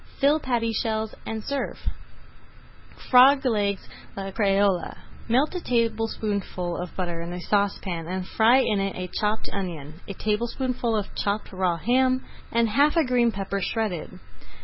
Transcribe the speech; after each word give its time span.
Fill 0.19 0.39
patty 0.39 0.73
shells 0.73 1.13
and 1.27 1.43
serve. 1.43 1.75
[Page 1.77 3.11
159] 3.11 3.11
FROG 3.11 3.45
LEGS 3.45 3.87
À 4.17 4.25
LA 4.25 4.31
CREOLE 4.31 4.93
Melt 5.29 5.53
a 5.53 5.61
tablespoonful 5.61 6.75
of 6.81 6.95
butter 6.95 7.21
in 7.21 7.31
a 7.31 7.39
saucepan 7.39 8.07
and 8.07 8.27
fry 8.27 8.57
in 8.61 8.79
it 8.79 8.95
a 8.95 9.11
chopped 9.19 9.47
onion, 9.53 10.01
a 10.07 10.13
tablespoonful 10.15 10.95
of 10.97 11.13
chopped 11.13 11.51
raw 11.53 11.77
ham, 11.77 12.25
and 12.51 12.69
half 12.69 12.97
a 12.97 13.05
green 13.05 13.31
pepper 13.31 13.61
shredded. 13.61 14.17